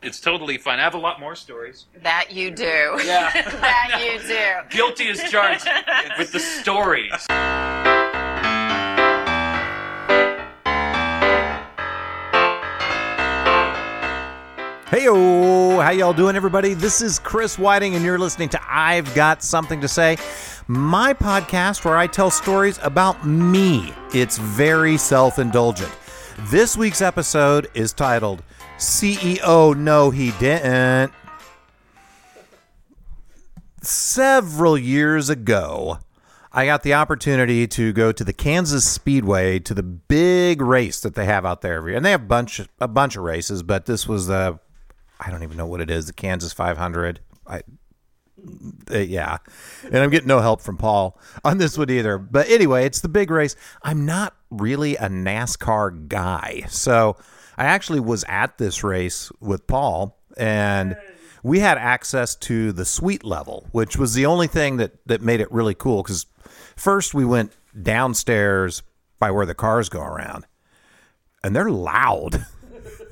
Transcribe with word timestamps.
It's 0.00 0.20
totally 0.20 0.58
fine. 0.58 0.78
I 0.78 0.84
have 0.84 0.94
a 0.94 0.98
lot 0.98 1.18
more 1.18 1.34
stories. 1.34 1.86
That 2.02 2.32
you 2.32 2.52
do. 2.52 2.64
Yeah. 3.04 3.32
that 3.32 4.00
you 4.00 4.20
do. 4.20 4.68
Guilty 4.76 5.08
as 5.08 5.20
charged 5.28 5.66
with 6.18 6.30
the 6.30 6.38
stories. 6.38 7.10
Hey, 14.88 15.04
how 15.04 15.90
y'all 15.90 16.12
doing, 16.12 16.36
everybody? 16.36 16.74
This 16.74 17.02
is 17.02 17.18
Chris 17.18 17.58
Whiting, 17.58 17.96
and 17.96 18.04
you're 18.04 18.18
listening 18.18 18.48
to 18.50 18.60
I've 18.68 19.12
Got 19.16 19.42
Something 19.42 19.80
to 19.80 19.88
Say, 19.88 20.16
my 20.68 21.12
podcast 21.12 21.84
where 21.84 21.96
I 21.96 22.06
tell 22.06 22.30
stories 22.30 22.78
about 22.84 23.26
me. 23.26 23.92
It's 24.14 24.38
very 24.38 24.96
self 24.96 25.40
indulgent. 25.40 25.92
This 26.50 26.76
week's 26.76 27.02
episode 27.02 27.68
is 27.74 27.92
titled 27.92 28.44
CEO 28.78 29.76
No, 29.76 30.10
He 30.10 30.30
Didn't. 30.38 31.12
Several 33.82 34.78
years 34.78 35.28
ago, 35.28 35.98
I 36.52 36.66
got 36.66 36.84
the 36.84 36.94
opportunity 36.94 37.66
to 37.66 37.92
go 37.92 38.12
to 38.12 38.22
the 38.22 38.32
Kansas 38.32 38.88
Speedway 38.88 39.58
to 39.60 39.74
the 39.74 39.82
big 39.82 40.60
race 40.62 41.00
that 41.00 41.16
they 41.16 41.24
have 41.24 41.44
out 41.44 41.60
there 41.60 41.74
every 41.74 41.90
year. 41.90 41.96
And 41.96 42.06
they 42.06 42.12
have 42.12 42.22
a 42.22 42.26
bunch 42.26 42.60
a 42.80 42.86
bunch 42.86 43.16
of 43.16 43.24
races, 43.24 43.64
but 43.64 43.86
this 43.86 44.06
was 44.06 44.28
the 44.28 44.60
I 45.18 45.30
don't 45.30 45.42
even 45.42 45.56
know 45.56 45.66
what 45.66 45.80
it 45.80 45.90
is, 45.90 46.06
the 46.06 46.12
Kansas 46.12 46.52
500. 46.52 47.18
I 47.48 47.62
uh, 48.92 48.98
yeah. 48.98 49.38
And 49.84 49.96
I'm 49.96 50.10
getting 50.10 50.28
no 50.28 50.38
help 50.38 50.60
from 50.60 50.76
Paul 50.76 51.18
on 51.44 51.58
this 51.58 51.76
one 51.76 51.90
either. 51.90 52.16
But 52.16 52.48
anyway, 52.48 52.84
it's 52.84 53.00
the 53.00 53.08
big 53.08 53.32
race. 53.32 53.56
I'm 53.82 54.06
not 54.06 54.36
really 54.50 54.94
a 54.94 55.08
NASCAR 55.08 56.06
guy. 56.06 56.62
So 56.68 57.16
I 57.58 57.64
actually 57.64 58.00
was 58.00 58.24
at 58.28 58.56
this 58.58 58.82
race 58.82 59.30
with 59.40 59.66
Paul 59.66 60.16
and 60.36 60.96
we 61.42 61.60
had 61.60 61.76
access 61.78 62.34
to 62.36 62.72
the 62.72 62.84
suite 62.84 63.24
level, 63.24 63.66
which 63.72 63.96
was 63.96 64.14
the 64.14 64.26
only 64.26 64.46
thing 64.46 64.78
that 64.78 64.92
that 65.06 65.20
made 65.20 65.40
it 65.40 65.50
really 65.52 65.74
cool 65.74 66.02
cuz 66.02 66.26
first 66.76 67.12
we 67.14 67.24
went 67.24 67.52
downstairs 67.80 68.82
by 69.18 69.30
where 69.30 69.46
the 69.46 69.54
cars 69.54 69.88
go 69.88 70.00
around. 70.00 70.46
And 71.44 71.54
they're 71.54 71.70
loud. 71.70 72.46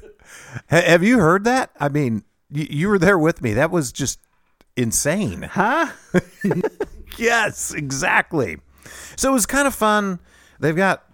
Have 0.68 1.02
you 1.02 1.18
heard 1.18 1.44
that? 1.44 1.70
I 1.78 1.88
mean, 1.88 2.24
you, 2.50 2.66
you 2.70 2.88
were 2.88 2.98
there 2.98 3.18
with 3.18 3.42
me. 3.42 3.52
That 3.52 3.70
was 3.70 3.92
just 3.92 4.20
insane. 4.76 5.42
Huh? 5.42 5.88
Yes, 7.18 7.72
exactly. 7.72 8.58
So 9.16 9.30
it 9.30 9.32
was 9.32 9.46
kind 9.46 9.66
of 9.66 9.74
fun. 9.74 10.20
They've 10.60 10.76
got 10.76 11.04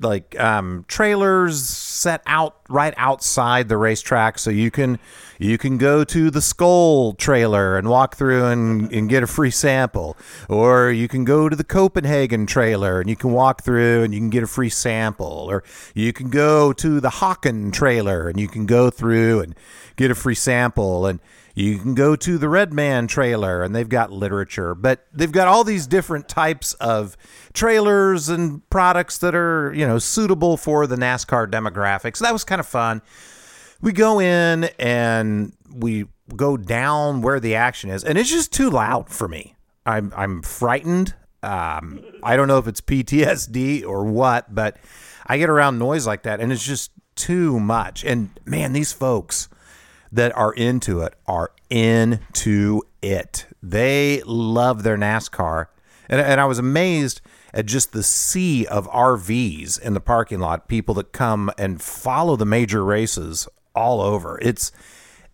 like 0.00 0.38
um, 0.38 0.84
trailers 0.88 1.62
set 1.62 2.22
out 2.26 2.65
right 2.68 2.94
outside 2.96 3.68
the 3.68 3.76
racetrack, 3.76 4.38
so 4.38 4.50
you 4.50 4.70
can 4.70 4.98
you 5.38 5.58
can 5.58 5.78
go 5.78 6.02
to 6.04 6.30
the 6.30 6.40
Skoal 6.40 7.12
trailer 7.14 7.76
and 7.76 7.88
walk 7.88 8.16
through 8.16 8.46
and, 8.46 8.90
and 8.92 9.08
get 9.08 9.22
a 9.22 9.26
free 9.26 9.50
sample, 9.50 10.16
or 10.48 10.90
you 10.90 11.08
can 11.08 11.24
go 11.24 11.48
to 11.48 11.56
the 11.56 11.64
Copenhagen 11.64 12.46
trailer 12.46 13.00
and 13.00 13.10
you 13.10 13.16
can 13.16 13.32
walk 13.32 13.62
through 13.62 14.02
and 14.02 14.14
you 14.14 14.20
can 14.20 14.30
get 14.30 14.42
a 14.42 14.46
free 14.46 14.70
sample, 14.70 15.46
or 15.50 15.62
you 15.94 16.12
can 16.12 16.30
go 16.30 16.72
to 16.72 17.00
the 17.00 17.10
Hawken 17.10 17.72
trailer 17.72 18.28
and 18.28 18.40
you 18.40 18.48
can 18.48 18.66
go 18.66 18.90
through 18.90 19.40
and 19.40 19.54
get 19.96 20.10
a 20.10 20.14
free 20.14 20.34
sample. 20.34 21.06
And 21.06 21.20
you 21.56 21.78
can 21.78 21.94
go 21.94 22.16
to 22.16 22.36
the 22.36 22.50
Red 22.50 22.74
Man 22.74 23.06
trailer 23.06 23.62
and 23.62 23.74
they've 23.74 23.88
got 23.88 24.12
literature, 24.12 24.74
but 24.74 25.06
they've 25.10 25.32
got 25.32 25.48
all 25.48 25.64
these 25.64 25.86
different 25.86 26.28
types 26.28 26.74
of 26.74 27.16
trailers 27.54 28.28
and 28.28 28.68
products 28.68 29.16
that 29.18 29.34
are, 29.34 29.72
you 29.72 29.86
know, 29.86 29.98
suitable 29.98 30.58
for 30.58 30.86
the 30.86 30.96
NASCAR 30.96 31.50
demographics. 31.50 32.18
That 32.18 32.34
was 32.34 32.44
kind 32.44 32.55
of 32.60 32.66
fun. 32.66 33.02
We 33.80 33.92
go 33.92 34.20
in 34.20 34.64
and 34.78 35.52
we 35.70 36.06
go 36.34 36.56
down 36.56 37.22
where 37.22 37.40
the 37.40 37.54
action 37.54 37.90
is, 37.90 38.04
and 38.04 38.18
it's 38.18 38.30
just 38.30 38.52
too 38.52 38.70
loud 38.70 39.08
for 39.08 39.28
me. 39.28 39.54
I'm 39.84 40.12
I'm 40.16 40.42
frightened. 40.42 41.14
Um, 41.42 42.04
I 42.22 42.36
don't 42.36 42.48
know 42.48 42.58
if 42.58 42.66
it's 42.66 42.80
PTSD 42.80 43.86
or 43.86 44.04
what, 44.04 44.52
but 44.54 44.76
I 45.26 45.38
get 45.38 45.48
around 45.48 45.78
noise 45.78 46.06
like 46.06 46.22
that, 46.24 46.40
and 46.40 46.52
it's 46.52 46.64
just 46.64 46.90
too 47.14 47.60
much. 47.60 48.04
And 48.04 48.30
man, 48.44 48.72
these 48.72 48.92
folks 48.92 49.48
that 50.12 50.36
are 50.36 50.52
into 50.52 51.00
it 51.00 51.14
are 51.26 51.52
into 51.70 52.82
it. 53.02 53.46
They 53.62 54.22
love 54.24 54.82
their 54.82 54.96
NASCAR. 54.96 55.66
And, 56.08 56.20
and 56.20 56.40
I 56.40 56.44
was 56.44 56.58
amazed 56.58 57.20
at 57.52 57.66
just 57.66 57.92
the 57.92 58.02
sea 58.02 58.66
of 58.66 58.88
RVs 58.90 59.80
in 59.80 59.94
the 59.94 60.00
parking 60.00 60.40
lot, 60.40 60.68
people 60.68 60.94
that 60.94 61.12
come 61.12 61.50
and 61.58 61.80
follow 61.80 62.36
the 62.36 62.46
major 62.46 62.84
races 62.84 63.48
all 63.74 64.00
over. 64.00 64.38
It's 64.42 64.72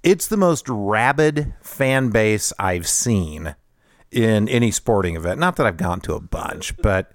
it's 0.02 0.26
the 0.26 0.36
most 0.36 0.68
rabid 0.68 1.54
fan 1.62 2.10
base 2.10 2.52
I've 2.58 2.88
seen 2.88 3.54
in 4.10 4.48
any 4.48 4.70
sporting 4.70 5.16
event. 5.16 5.38
Not 5.38 5.56
that 5.56 5.66
I've 5.66 5.76
gone 5.76 6.00
to 6.02 6.14
a 6.14 6.20
bunch, 6.20 6.76
but 6.78 7.12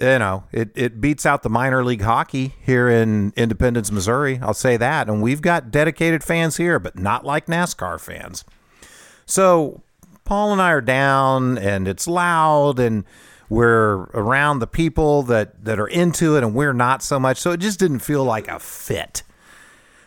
you 0.00 0.18
know, 0.18 0.44
it, 0.52 0.70
it 0.74 1.00
beats 1.00 1.24
out 1.24 1.42
the 1.42 1.48
minor 1.48 1.84
league 1.84 2.02
hockey 2.02 2.54
here 2.60 2.88
in 2.88 3.32
Independence, 3.36 3.90
Missouri. 3.90 4.38
I'll 4.42 4.54
say 4.54 4.76
that. 4.76 5.08
And 5.08 5.22
we've 5.22 5.40
got 5.40 5.70
dedicated 5.70 6.22
fans 6.22 6.58
here, 6.58 6.78
but 6.78 6.98
not 6.98 7.24
like 7.24 7.46
NASCAR 7.46 7.98
fans. 7.98 8.44
So 9.24 9.82
Paul 10.26 10.52
and 10.52 10.60
I 10.60 10.72
are 10.72 10.80
down 10.82 11.56
and 11.56 11.88
it's 11.88 12.06
loud 12.06 12.78
and 12.78 13.04
we're 13.48 14.08
around 14.12 14.58
the 14.58 14.66
people 14.66 15.22
that, 15.22 15.64
that 15.64 15.78
are 15.78 15.86
into 15.86 16.36
it 16.36 16.42
and 16.42 16.54
we're 16.54 16.72
not 16.72 17.02
so 17.02 17.18
much. 17.18 17.38
So 17.38 17.52
it 17.52 17.60
just 17.60 17.78
didn't 17.78 18.00
feel 18.00 18.24
like 18.24 18.48
a 18.48 18.58
fit. 18.58 19.22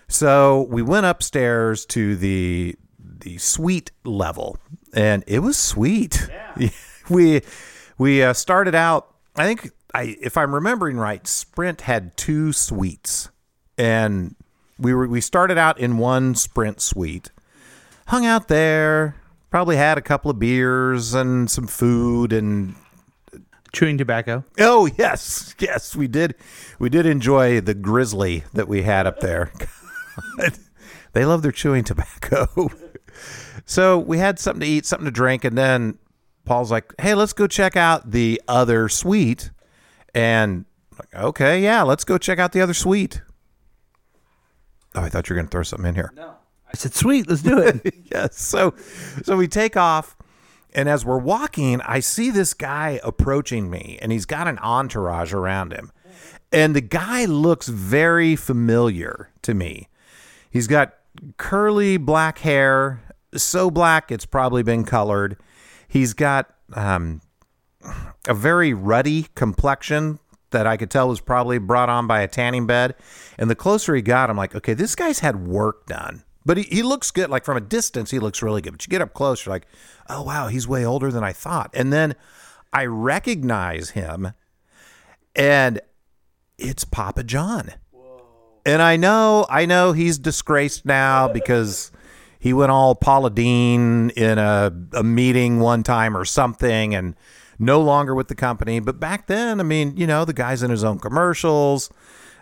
So 0.07 0.63
we 0.69 0.81
went 0.81 1.05
upstairs 1.05 1.85
to 1.87 2.15
the 2.15 2.75
the 3.21 3.37
suite 3.37 3.91
level 4.05 4.57
and 4.93 5.23
it 5.27 5.39
was 5.39 5.57
sweet. 5.57 6.29
we 7.09 7.41
we 7.97 8.23
uh, 8.23 8.33
started 8.33 8.75
out 8.75 9.15
I 9.35 9.45
think 9.45 9.71
I 9.93 10.17
if 10.21 10.35
I'm 10.37 10.53
remembering 10.53 10.97
right, 10.97 11.25
Sprint 11.25 11.81
had 11.81 12.17
two 12.17 12.51
suites. 12.51 13.29
And 13.77 14.35
we 14.77 14.93
were 14.93 15.07
we 15.07 15.21
started 15.21 15.57
out 15.57 15.79
in 15.79 15.97
one 15.97 16.35
Sprint 16.35 16.81
suite. 16.81 17.31
Hung 18.07 18.25
out 18.25 18.47
there, 18.47 19.15
probably 19.49 19.77
had 19.77 19.97
a 19.97 20.01
couple 20.01 20.31
of 20.31 20.39
beers 20.39 21.13
and 21.13 21.49
some 21.49 21.67
food 21.67 22.33
and 22.33 22.75
Chewing 23.71 23.97
tobacco. 23.99 24.43
Oh 24.59 24.89
yes, 24.97 25.53
yes, 25.59 25.95
we 25.95 26.07
did. 26.07 26.35
We 26.79 26.89
did 26.89 27.05
enjoy 27.05 27.61
the 27.61 27.75
grizzly 27.75 28.43
that 28.53 28.67
we 28.67 28.81
had 28.81 29.05
up 29.05 29.19
there. 29.19 29.51
God, 30.39 30.57
they 31.13 31.23
love 31.23 31.43
their 31.43 31.51
chewing 31.51 31.83
tobacco. 31.83 32.69
so 33.65 33.99
we 33.99 34.17
had 34.17 34.39
something 34.39 34.61
to 34.61 34.67
eat, 34.67 34.85
something 34.87 35.05
to 35.05 35.11
drink, 35.11 35.43
and 35.43 35.55
then 35.55 35.99
Paul's 36.45 36.71
like, 36.71 36.95
"Hey, 36.99 37.13
let's 37.13 37.33
go 37.33 37.45
check 37.45 37.77
out 37.77 38.09
the 38.09 38.41
other 38.47 38.89
suite." 38.89 39.51
And 40.15 40.65
like, 40.97 41.23
okay, 41.23 41.61
yeah, 41.61 41.83
let's 41.83 42.03
go 42.03 42.17
check 42.17 42.39
out 42.39 42.53
the 42.53 42.61
other 42.61 42.73
suite. 42.73 43.21
Oh, 44.95 45.01
I 45.01 45.09
thought 45.09 45.29
you 45.29 45.35
were 45.35 45.37
going 45.37 45.47
to 45.47 45.51
throw 45.51 45.63
something 45.63 45.89
in 45.89 45.95
here. 45.95 46.11
I 46.69 46.75
said, 46.75 46.93
sweet, 46.93 47.27
let's 47.27 47.41
do 47.41 47.57
it. 47.59 47.93
yes. 48.11 48.39
So 48.39 48.75
so 49.23 49.35
we 49.35 49.47
take 49.47 49.75
off 49.75 50.15
and 50.73 50.87
as 50.87 51.03
we're 51.03 51.17
walking, 51.17 51.81
I 51.81 51.99
see 51.99 52.29
this 52.29 52.53
guy 52.53 52.99
approaching 53.03 53.69
me 53.69 53.97
and 54.01 54.11
he's 54.11 54.25
got 54.25 54.47
an 54.47 54.59
entourage 54.59 55.33
around 55.33 55.73
him. 55.73 55.91
And 56.51 56.75
the 56.75 56.81
guy 56.81 57.25
looks 57.25 57.67
very 57.67 58.35
familiar 58.35 59.31
to 59.43 59.53
me. 59.53 59.87
He's 60.49 60.67
got 60.67 60.95
curly 61.37 61.97
black 61.97 62.39
hair, 62.39 63.01
so 63.35 63.69
black 63.69 64.11
it's 64.11 64.25
probably 64.25 64.63
been 64.63 64.83
colored. 64.83 65.37
He's 65.87 66.13
got 66.13 66.53
um, 66.73 67.21
a 68.27 68.33
very 68.33 68.73
ruddy 68.73 69.27
complexion 69.35 70.19
that 70.51 70.65
I 70.65 70.77
could 70.77 70.89
tell 70.89 71.07
was 71.07 71.21
probably 71.21 71.59
brought 71.59 71.89
on 71.89 72.07
by 72.07 72.21
a 72.21 72.27
tanning 72.27 72.65
bed. 72.65 72.95
And 73.37 73.49
the 73.49 73.55
closer 73.55 73.93
he 73.95 74.01
got, 74.01 74.29
I'm 74.29 74.37
like, 74.37 74.55
okay, 74.55 74.73
this 74.73 74.95
guy's 74.95 75.19
had 75.19 75.47
work 75.47 75.85
done. 75.85 76.23
But 76.45 76.57
he, 76.57 76.63
he 76.63 76.83
looks 76.83 77.11
good. 77.11 77.29
Like 77.29 77.45
from 77.45 77.57
a 77.57 77.61
distance, 77.61 78.11
he 78.11 78.19
looks 78.19 78.41
really 78.41 78.61
good. 78.61 78.71
But 78.71 78.85
you 78.85 78.91
get 78.91 79.01
up 79.01 79.13
close, 79.13 79.45
you're 79.45 79.53
like, 79.53 79.67
oh, 80.07 80.23
wow, 80.23 80.47
he's 80.47 80.67
way 80.67 80.85
older 80.85 81.11
than 81.11 81.23
I 81.23 81.33
thought. 81.33 81.69
And 81.73 81.91
then 81.91 82.15
I 82.71 82.85
recognize 82.85 83.91
him, 83.91 84.33
and 85.35 85.81
it's 86.57 86.83
Papa 86.83 87.23
John. 87.23 87.73
And 88.65 88.81
I 88.81 88.97
know, 88.97 89.45
I 89.49 89.65
know 89.65 89.93
he's 89.93 90.17
disgraced 90.17 90.85
now 90.85 91.27
because 91.33 91.91
he 92.39 92.53
went 92.53 92.71
all 92.71 92.95
Paula 92.95 93.29
Deen 93.29 94.11
in 94.11 94.37
a, 94.37 94.71
a 94.93 95.03
meeting 95.03 95.59
one 95.59 95.83
time 95.83 96.15
or 96.15 96.25
something 96.25 96.95
and 96.95 97.15
no 97.57 97.81
longer 97.81 98.15
with 98.15 98.29
the 98.29 98.35
company. 98.35 98.79
But 98.79 98.99
back 98.99 99.27
then, 99.27 99.59
I 99.59 99.63
mean, 99.63 99.97
you 99.97 100.07
know, 100.07 100.23
the 100.23 100.33
guy's 100.33 100.63
in 100.63 100.71
his 100.71 100.83
own 100.83 100.99
commercials. 100.99 101.89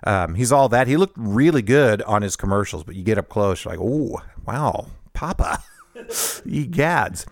Um, 0.08 0.36
he's 0.36 0.54
all 0.54 0.70
that. 0.70 0.88
He 0.88 0.96
looked 0.96 1.18
really 1.18 1.62
good 1.62 2.02
on 2.04 2.22
his 2.22 2.38
commercials, 2.38 2.86
but 2.86 2.96
you 2.96 3.04
get 3.04 3.18
up 3.18 3.28
close, 3.28 3.66
you're 3.66 3.74
like, 3.74 3.82
oh, 3.84 4.22
wow, 4.46 4.88
Papa. 5.12 5.62
Ye 6.46 6.66
gads. 6.66 7.26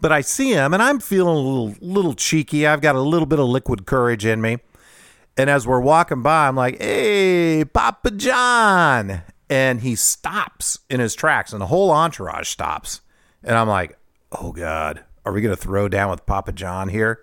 But 0.00 0.10
I 0.10 0.22
see 0.22 0.50
him 0.52 0.74
and 0.74 0.82
I'm 0.82 0.98
feeling 0.98 1.36
a 1.36 1.38
little, 1.38 1.74
little 1.80 2.14
cheeky. 2.14 2.66
I've 2.66 2.80
got 2.80 2.96
a 2.96 3.00
little 3.00 3.26
bit 3.26 3.38
of 3.38 3.46
liquid 3.46 3.86
courage 3.86 4.26
in 4.26 4.40
me. 4.40 4.58
And 5.36 5.48
as 5.48 5.68
we're 5.68 5.80
walking 5.80 6.22
by, 6.22 6.48
I'm 6.48 6.56
like, 6.56 6.82
hey, 6.82 7.64
Papa 7.64 8.10
John. 8.10 9.22
and 9.48 9.80
he 9.80 9.94
stops 9.94 10.80
in 10.90 11.00
his 11.00 11.14
tracks, 11.14 11.52
and 11.52 11.60
the 11.60 11.66
whole 11.66 11.90
entourage 11.90 12.48
stops. 12.48 13.00
And 13.44 13.56
I'm 13.56 13.68
like, 13.68 13.96
oh 14.32 14.52
God, 14.52 15.04
are 15.24 15.32
we 15.32 15.40
going 15.40 15.54
to 15.54 15.60
throw 15.60 15.88
down 15.88 16.10
with 16.10 16.26
Papa 16.26 16.52
John 16.52 16.88
here? 16.88 17.20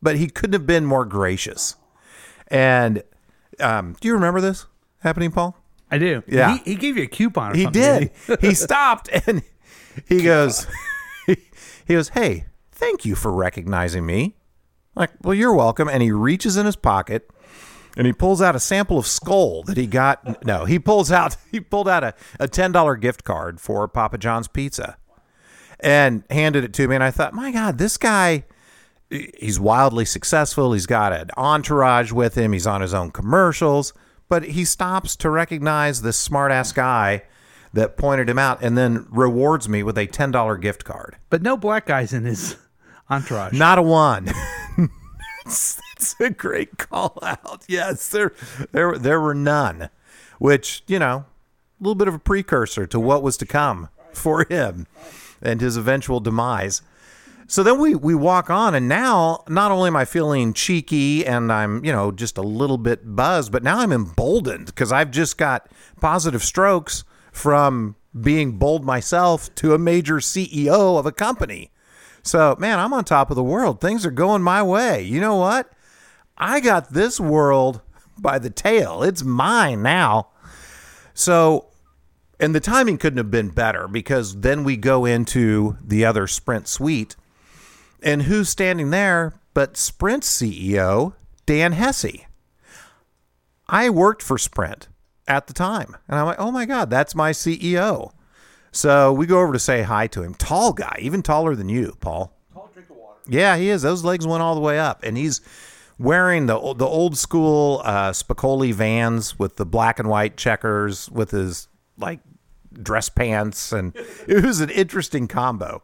But 0.00 0.16
he 0.16 0.28
couldn't 0.28 0.52
have 0.52 0.66
been 0.66 0.86
more 0.86 1.04
gracious. 1.04 1.76
And 2.48 3.02
um, 3.60 3.96
do 4.00 4.08
you 4.08 4.14
remember 4.14 4.40
this 4.40 4.66
happening, 5.00 5.30
Paul? 5.30 5.56
I 5.90 5.98
do. 5.98 6.22
Yeah. 6.26 6.58
He, 6.58 6.72
he 6.72 6.74
gave 6.76 6.96
you 6.96 7.04
a 7.04 7.08
coupon. 7.08 7.52
Or 7.52 7.56
He 7.56 7.66
did. 7.66 8.10
he 8.40 8.54
stopped 8.54 9.08
and 9.26 9.42
he 10.06 10.22
goes, 10.22 10.66
he 11.26 11.36
goes, 11.94 12.10
hey, 12.10 12.46
thank 12.70 13.04
you 13.04 13.14
for 13.14 13.32
recognizing 13.32 14.06
me. 14.06 14.36
Like, 14.94 15.10
well, 15.22 15.34
you're 15.34 15.54
welcome. 15.54 15.88
And 15.88 16.02
he 16.02 16.12
reaches 16.12 16.56
in 16.56 16.66
his 16.66 16.76
pocket 16.76 17.28
and 17.96 18.06
he 18.06 18.12
pulls 18.12 18.40
out 18.40 18.54
a 18.54 18.60
sample 18.60 18.98
of 18.98 19.06
Skoal 19.06 19.64
that 19.64 19.76
he 19.76 19.86
got. 19.86 20.44
No, 20.44 20.64
he 20.64 20.78
pulls 20.78 21.10
out, 21.10 21.36
he 21.50 21.60
pulled 21.60 21.88
out 21.88 22.04
a, 22.04 22.14
a 22.38 22.46
$10 22.46 23.00
gift 23.00 23.24
card 23.24 23.60
for 23.60 23.86
Papa 23.88 24.18
John's 24.18 24.48
Pizza 24.48 24.96
and 25.80 26.24
handed 26.30 26.62
it 26.62 26.72
to 26.74 26.86
me. 26.86 26.94
And 26.94 27.04
I 27.04 27.10
thought, 27.10 27.34
my 27.34 27.50
God, 27.50 27.78
this 27.78 27.96
guy, 27.96 28.44
he's 29.10 29.58
wildly 29.58 30.04
successful. 30.04 30.72
He's 30.72 30.86
got 30.86 31.12
an 31.12 31.30
entourage 31.36 32.12
with 32.12 32.36
him. 32.36 32.52
He's 32.52 32.66
on 32.66 32.80
his 32.80 32.94
own 32.94 33.10
commercials, 33.10 33.92
but 34.28 34.44
he 34.44 34.64
stops 34.64 35.16
to 35.16 35.30
recognize 35.30 36.02
this 36.02 36.16
smart 36.16 36.52
ass 36.52 36.72
guy 36.72 37.22
that 37.72 37.96
pointed 37.96 38.28
him 38.28 38.38
out 38.38 38.62
and 38.62 38.76
then 38.76 39.06
rewards 39.10 39.68
me 39.68 39.82
with 39.82 39.98
a 39.98 40.06
$10 40.06 40.60
gift 40.60 40.84
card. 40.84 41.16
But 41.28 41.42
no 41.42 41.56
black 41.56 41.86
guys 41.86 42.12
in 42.12 42.24
his 42.24 42.56
entourage. 43.08 43.52
Not 43.52 43.78
a 43.78 43.82
one. 43.82 44.26
that's, 45.44 45.74
that's 45.74 46.20
a 46.20 46.30
great 46.30 46.78
call 46.78 47.18
out. 47.22 47.64
Yes, 47.68 48.08
there, 48.08 48.32
there, 48.72 48.98
there 48.98 49.20
were 49.20 49.34
none, 49.34 49.90
which, 50.38 50.82
you 50.86 50.98
know, 50.98 51.24
a 51.80 51.82
little 51.82 51.94
bit 51.94 52.08
of 52.08 52.14
a 52.14 52.18
precursor 52.18 52.86
to 52.86 53.00
what 53.00 53.22
was 53.22 53.36
to 53.38 53.46
come 53.46 53.88
for 54.12 54.44
him 54.48 54.86
and 55.40 55.60
his 55.60 55.76
eventual 55.76 56.20
demise. 56.20 56.82
So 57.50 57.64
then 57.64 57.80
we 57.80 57.96
we 57.96 58.14
walk 58.14 58.48
on, 58.48 58.76
and 58.76 58.86
now 58.86 59.42
not 59.48 59.72
only 59.72 59.88
am 59.88 59.96
I 59.96 60.04
feeling 60.04 60.52
cheeky 60.52 61.26
and 61.26 61.52
I'm 61.52 61.84
you 61.84 61.90
know 61.90 62.12
just 62.12 62.38
a 62.38 62.42
little 62.42 62.78
bit 62.78 63.16
buzzed, 63.16 63.50
but 63.50 63.64
now 63.64 63.80
I'm 63.80 63.90
emboldened 63.90 64.66
because 64.66 64.92
I've 64.92 65.10
just 65.10 65.36
got 65.36 65.68
positive 66.00 66.44
strokes 66.44 67.02
from 67.32 67.96
being 68.20 68.56
bold 68.56 68.84
myself 68.84 69.52
to 69.56 69.74
a 69.74 69.78
major 69.78 70.18
CEO 70.18 70.96
of 70.96 71.06
a 71.06 71.10
company. 71.10 71.72
So 72.22 72.54
man, 72.60 72.78
I'm 72.78 72.92
on 72.92 73.02
top 73.02 73.30
of 73.30 73.36
the 73.36 73.42
world. 73.42 73.80
Things 73.80 74.06
are 74.06 74.12
going 74.12 74.42
my 74.42 74.62
way. 74.62 75.02
You 75.02 75.20
know 75.20 75.34
what? 75.34 75.72
I 76.38 76.60
got 76.60 76.92
this 76.92 77.18
world 77.18 77.80
by 78.16 78.38
the 78.38 78.50
tail. 78.50 79.02
It's 79.02 79.24
mine 79.24 79.82
now. 79.82 80.28
So 81.14 81.66
and 82.38 82.54
the 82.54 82.60
timing 82.60 82.96
couldn't 82.96 83.18
have 83.18 83.32
been 83.32 83.48
better 83.48 83.88
because 83.88 84.36
then 84.42 84.62
we 84.62 84.76
go 84.76 85.04
into 85.04 85.76
the 85.84 86.04
other 86.04 86.28
Sprint 86.28 86.68
suite 86.68 87.16
and 88.02 88.22
who's 88.22 88.48
standing 88.48 88.90
there 88.90 89.34
but 89.54 89.76
Sprint's 89.76 90.28
CEO, 90.30 91.14
Dan 91.46 91.72
Hesse? 91.72 92.26
I 93.68 93.88
worked 93.88 94.22
for 94.22 94.36
Sprint 94.36 94.88
at 95.28 95.46
the 95.46 95.52
time. 95.52 95.96
And 96.08 96.18
I'm 96.18 96.26
like, 96.26 96.40
oh 96.40 96.50
my 96.50 96.66
God, 96.66 96.90
that's 96.90 97.14
my 97.14 97.30
CEO. 97.30 98.12
So 98.72 99.12
we 99.12 99.26
go 99.26 99.40
over 99.40 99.52
to 99.52 99.58
say 99.58 99.82
hi 99.82 100.06
to 100.08 100.22
him. 100.22 100.34
Tall 100.34 100.72
guy, 100.72 100.96
even 101.00 101.22
taller 101.22 101.54
than 101.54 101.68
you, 101.68 101.96
Paul. 102.00 102.36
Tall 102.52 102.70
drink 102.72 102.90
of 102.90 102.96
water. 102.96 103.20
Yeah, 103.28 103.56
he 103.56 103.70
is. 103.70 103.82
Those 103.82 104.04
legs 104.04 104.26
went 104.26 104.42
all 104.42 104.54
the 104.54 104.60
way 104.60 104.78
up. 104.78 105.02
And 105.02 105.16
he's 105.16 105.40
wearing 105.98 106.46
the 106.46 106.54
the 106.74 106.86
old 106.86 107.16
school 107.16 107.82
uh, 107.84 108.10
Spicoli 108.10 108.72
vans 108.72 109.38
with 109.38 109.56
the 109.56 109.66
black 109.66 109.98
and 109.98 110.08
white 110.08 110.36
checkers 110.36 111.10
with 111.10 111.30
his 111.30 111.68
like 111.96 112.20
dress 112.72 113.08
pants. 113.08 113.72
And 113.72 113.94
it 114.26 114.44
was 114.44 114.60
an 114.60 114.70
interesting 114.70 115.28
combo. 115.28 115.82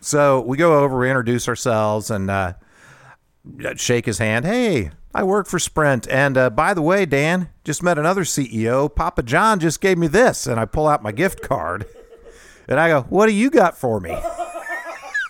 So 0.00 0.40
we 0.40 0.56
go 0.56 0.78
over, 0.78 0.98
we 0.98 1.08
introduce 1.08 1.48
ourselves, 1.48 2.10
and 2.10 2.30
uh, 2.30 2.54
shake 3.76 4.06
his 4.06 4.18
hand. 4.18 4.44
Hey, 4.44 4.90
I 5.14 5.24
work 5.24 5.46
for 5.46 5.58
Sprint. 5.58 6.06
And 6.08 6.36
uh, 6.36 6.50
by 6.50 6.74
the 6.74 6.82
way, 6.82 7.06
Dan, 7.06 7.48
just 7.64 7.82
met 7.82 7.98
another 7.98 8.22
CEO. 8.22 8.94
Papa 8.94 9.22
John 9.22 9.58
just 9.58 9.80
gave 9.80 9.98
me 9.98 10.06
this. 10.06 10.46
And 10.46 10.60
I 10.60 10.64
pull 10.64 10.86
out 10.86 11.02
my 11.02 11.12
gift 11.12 11.42
card. 11.42 11.86
And 12.68 12.78
I 12.78 12.88
go, 12.88 13.02
What 13.02 13.26
do 13.26 13.32
you 13.32 13.50
got 13.50 13.76
for 13.76 13.98
me? 13.98 14.16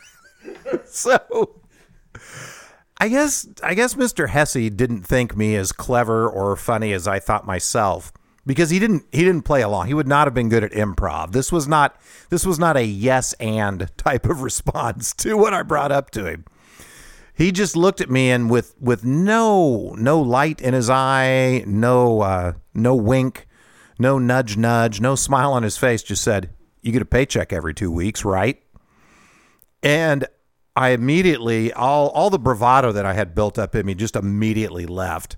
so 0.85 1.61
I 2.99 3.09
guess 3.09 3.49
I 3.63 3.75
guess 3.75 3.95
Mr. 3.95 4.29
Hesse 4.29 4.71
didn't 4.71 5.03
think 5.03 5.37
me 5.37 5.55
as 5.55 5.71
clever 5.73 6.29
or 6.29 6.57
funny 6.57 6.93
as 6.93 7.07
I 7.07 7.21
thought 7.21 7.47
myself 7.47 8.13
because 8.49 8.71
he 8.71 8.79
didn't 8.79 9.05
he 9.13 9.23
didn't 9.25 9.43
play 9.43 9.61
along. 9.61 9.89
He 9.89 9.95
would 9.95 10.09
not 10.09 10.27
have 10.27 10.33
been 10.33 10.49
good 10.49 10.65
at 10.65 10.73
improv. 10.73 11.33
This 11.33 11.53
was 11.53 11.69
not 11.69 12.01
this 12.31 12.47
was 12.47 12.59
not 12.59 12.79
a 12.79 12.83
yes 12.83 13.35
and 13.35 13.93
type 13.99 14.25
of 14.25 14.43
response 14.43 15.13
to 15.17 15.37
what 15.37 15.53
I 15.53 15.63
brought 15.63 15.93
up 15.93 16.11
to 16.13 16.25
him. 16.25 16.47
He 17.35 17.53
just 17.53 17.77
looked 17.77 18.01
at 18.01 18.11
me 18.11 18.31
and 18.31 18.51
with 18.51 18.75
with 18.81 19.05
no 19.05 19.95
no 19.99 20.21
light 20.21 20.63
in 20.63 20.73
his 20.73 20.89
eye, 20.89 21.63
no 21.67 22.23
uh, 22.23 22.55
no 22.75 22.97
wink, 22.97 23.47
no 23.99 24.19
nudge 24.19 24.57
nudge, 24.57 24.99
no 24.99 25.15
smile 25.15 25.53
on 25.53 25.63
his 25.63 25.77
face, 25.77 26.03
just 26.03 26.25
said, 26.25 26.49
"You 26.81 26.91
get 26.91 27.03
a 27.03 27.05
paycheck 27.05 27.53
every 27.53 27.75
2 27.75 27.93
weeks, 27.93 28.25
right?" 28.25 28.61
And 29.83 30.27
I 30.79 30.91
immediately 30.91 31.73
all 31.73 32.09
all 32.11 32.31
the 32.31 32.39
bravado 32.39 32.93
that 32.93 33.05
I 33.05 33.13
had 33.13 33.35
built 33.35 33.59
up 33.59 33.75
in 33.75 33.85
me 33.85 33.95
just 33.95 34.15
immediately 34.15 34.87
left. 34.87 35.37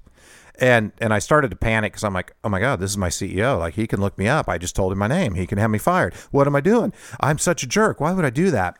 And 0.59 0.93
and 0.99 1.15
I 1.15 1.19
started 1.19 1.51
to 1.51 1.57
panic 1.57 1.93
because 1.93 2.05
I'm 2.05 2.13
like, 2.13 2.35
oh 2.45 2.51
my 2.51 2.61
god, 2.61 2.79
this 2.79 2.91
is 2.91 2.99
my 2.99 3.09
CEO. 3.09 3.59
Like 3.59 3.73
he 3.75 3.87
can 3.87 4.01
look 4.03 4.19
me 4.19 4.29
up. 4.29 4.51
I 4.51 4.59
just 4.59 4.77
told 4.77 4.93
him 4.93 4.99
my 4.99 5.07
name. 5.09 5.35
He 5.35 5.47
can 5.47 5.57
have 5.57 5.71
me 5.71 5.79
fired. 5.79 6.13
What 6.31 6.47
am 6.47 6.55
I 6.55 6.61
doing? 6.61 6.93
I'm 7.21 7.39
such 7.39 7.63
a 7.63 7.67
jerk. 7.67 8.01
Why 8.01 8.13
would 8.13 8.27
I 8.27 8.31
do 8.31 8.51
that? 8.51 8.77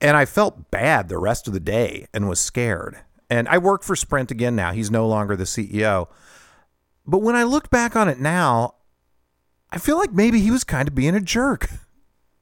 And 0.00 0.16
I 0.16 0.24
felt 0.24 0.70
bad 0.70 1.08
the 1.10 1.18
rest 1.18 1.46
of 1.46 1.52
the 1.52 1.60
day 1.60 2.06
and 2.14 2.28
was 2.30 2.40
scared. 2.40 2.96
And 3.28 3.46
I 3.48 3.58
work 3.58 3.82
for 3.82 3.94
Sprint 3.94 4.30
again 4.30 4.56
now. 4.56 4.72
He's 4.72 4.90
no 4.90 5.06
longer 5.06 5.36
the 5.36 5.44
CEO. 5.44 6.08
But 7.06 7.18
when 7.18 7.36
I 7.36 7.42
look 7.42 7.68
back 7.68 7.94
on 7.94 8.08
it 8.08 8.18
now, 8.18 8.76
I 9.70 9.76
feel 9.78 9.98
like 9.98 10.12
maybe 10.12 10.40
he 10.40 10.50
was 10.50 10.64
kind 10.64 10.88
of 10.88 10.94
being 10.94 11.14
a 11.14 11.20
jerk. 11.20 11.68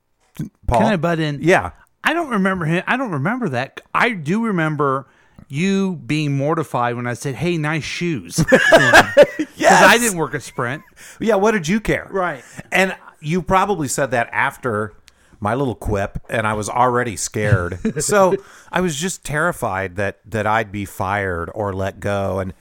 Paul, 0.67 0.81
Can 0.81 0.93
I 0.93 0.97
butt 0.97 1.19
in? 1.19 1.41
yeah, 1.43 1.73
I 2.05 2.15
don't 2.15 2.31
remember 2.31 2.65
him. 2.65 2.83
I 2.87 2.97
don't 2.97 3.13
remember 3.13 3.49
that. 3.51 3.81
I 3.95 4.11
do 4.11 4.45
remember 4.45 5.07
you 5.49 5.97
being 5.97 6.37
mortified 6.37 6.97
when 6.97 7.07
I 7.07 7.15
said, 7.15 7.35
"Hey, 7.35 7.59
nice 7.59 7.85
shoes," 7.85 8.37
because 8.51 9.47
yes. 9.57 9.83
I 9.85 9.99
didn't 9.99 10.19
work 10.19 10.35
at 10.35 10.43
Sprint. 10.43 10.83
Yeah, 11.21 11.37
what 11.37 11.53
did 11.53 11.69
you 11.69 11.81
care? 11.81 12.09
Right. 12.11 12.45
And 12.71 12.97
you 13.21 13.43
probably 13.43 13.89
said 13.89 14.11
that 14.11 14.29
after 14.33 14.95
my 15.41 15.55
little 15.55 15.75
quip 15.75 16.19
and 16.31 16.47
I 16.47 16.55
was 16.55 16.69
already 16.69 17.17
scared. 17.17 17.79
so 18.03 18.37
I 18.71 18.81
was 18.81 18.97
just 18.97 19.25
terrified 19.25 19.97
that 19.97 20.21
that 20.25 20.47
I'd 20.47 20.73
be 20.73 20.85
fired 20.85 21.51
or 21.55 21.73
let 21.73 22.01
go 22.01 22.39
and 22.39 22.55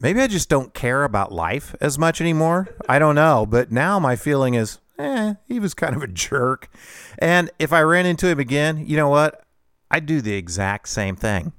maybe 0.00 0.20
I 0.20 0.26
just 0.26 0.48
don't 0.48 0.74
care 0.74 1.04
about 1.04 1.32
life 1.32 1.74
as 1.80 1.98
much 1.98 2.20
anymore. 2.20 2.68
I 2.88 2.98
don't 2.98 3.14
know, 3.14 3.46
but 3.46 3.70
now 3.70 3.98
my 3.98 4.16
feeling 4.16 4.54
is 4.54 4.78
eh, 4.98 5.34
he 5.46 5.60
was 5.60 5.74
kind 5.74 5.96
of 5.96 6.02
a 6.02 6.06
jerk. 6.06 6.68
And 7.18 7.50
if 7.58 7.72
I 7.72 7.80
ran 7.80 8.06
into 8.06 8.28
him 8.28 8.38
again, 8.38 8.84
you 8.86 8.96
know 8.96 9.08
what? 9.08 9.42
I'd 9.90 10.06
do 10.06 10.20
the 10.20 10.34
exact 10.34 10.88
same 10.88 11.16
thing. 11.16 11.52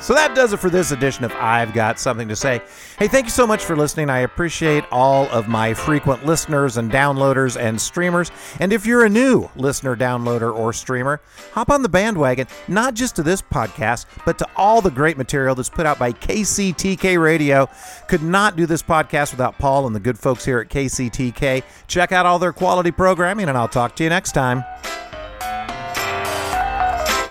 So 0.00 0.14
that 0.14 0.34
does 0.34 0.54
it 0.54 0.56
for 0.56 0.70
this 0.70 0.92
edition 0.92 1.24
of 1.24 1.32
I've 1.32 1.74
Got 1.74 2.00
Something 2.00 2.26
to 2.28 2.36
Say. 2.36 2.62
Hey, 2.98 3.06
thank 3.06 3.26
you 3.26 3.30
so 3.30 3.46
much 3.46 3.62
for 3.62 3.76
listening. 3.76 4.08
I 4.08 4.20
appreciate 4.20 4.84
all 4.90 5.26
of 5.26 5.46
my 5.46 5.74
frequent 5.74 6.24
listeners 6.24 6.78
and 6.78 6.90
downloaders 6.90 7.60
and 7.60 7.78
streamers. 7.78 8.30
And 8.60 8.72
if 8.72 8.86
you're 8.86 9.04
a 9.04 9.10
new 9.10 9.50
listener, 9.56 9.94
downloader, 9.94 10.56
or 10.56 10.72
streamer, 10.72 11.20
hop 11.52 11.68
on 11.68 11.82
the 11.82 11.88
bandwagon, 11.88 12.46
not 12.66 12.94
just 12.94 13.14
to 13.16 13.22
this 13.22 13.42
podcast, 13.42 14.06
but 14.24 14.38
to 14.38 14.48
all 14.56 14.80
the 14.80 14.90
great 14.90 15.18
material 15.18 15.54
that's 15.54 15.68
put 15.68 15.84
out 15.84 15.98
by 15.98 16.12
KCTK 16.12 17.22
Radio. 17.22 17.68
Could 18.08 18.22
not 18.22 18.56
do 18.56 18.64
this 18.64 18.82
podcast 18.82 19.32
without 19.32 19.58
Paul 19.58 19.86
and 19.86 19.94
the 19.94 20.00
good 20.00 20.18
folks 20.18 20.46
here 20.46 20.60
at 20.60 20.70
KCTK. 20.70 21.62
Check 21.88 22.10
out 22.10 22.24
all 22.24 22.38
their 22.38 22.54
quality 22.54 22.90
programming, 22.90 23.50
and 23.50 23.58
I'll 23.58 23.68
talk 23.68 23.96
to 23.96 24.02
you 24.02 24.08
next 24.08 24.32
time. 24.32 24.64